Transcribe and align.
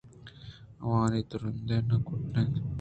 آوانی 0.83 1.21
تژن 1.29 1.55
نہ 1.89 1.97
کُٹّ 2.05 2.21
اِت 2.23 2.33
اَنت 2.39 2.65